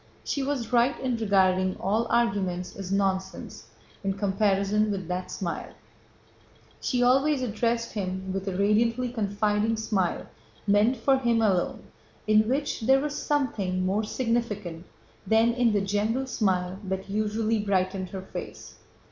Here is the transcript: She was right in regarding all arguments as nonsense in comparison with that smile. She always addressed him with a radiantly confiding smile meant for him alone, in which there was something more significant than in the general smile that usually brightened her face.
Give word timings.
She 0.23 0.41
was 0.41 0.73
right 0.73 0.99
in 0.99 1.15
regarding 1.17 1.77
all 1.77 2.07
arguments 2.09 2.75
as 2.75 2.91
nonsense 2.91 3.67
in 4.03 4.13
comparison 4.13 4.89
with 4.89 5.07
that 5.09 5.29
smile. 5.29 5.73
She 6.79 7.03
always 7.03 7.43
addressed 7.43 7.93
him 7.93 8.33
with 8.33 8.47
a 8.47 8.57
radiantly 8.57 9.09
confiding 9.13 9.77
smile 9.77 10.25
meant 10.65 10.97
for 10.97 11.19
him 11.19 11.39
alone, 11.43 11.83
in 12.25 12.49
which 12.49 12.79
there 12.81 12.99
was 12.99 13.15
something 13.15 13.85
more 13.85 14.03
significant 14.03 14.85
than 15.27 15.53
in 15.53 15.71
the 15.71 15.81
general 15.81 16.25
smile 16.25 16.79
that 16.85 17.07
usually 17.07 17.59
brightened 17.59 18.09
her 18.09 18.23
face. 18.23 18.77